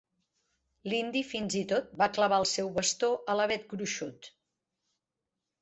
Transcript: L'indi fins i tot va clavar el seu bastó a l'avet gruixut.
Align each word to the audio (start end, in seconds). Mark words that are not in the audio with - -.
L'indi 0.91 1.21
fins 1.33 1.57
i 1.59 1.61
tot 1.73 1.93
va 2.01 2.09
clavar 2.17 2.41
el 2.45 2.47
seu 2.53 2.73
bastó 2.79 3.13
a 3.35 3.39
l'avet 3.41 3.71
gruixut. 3.75 4.31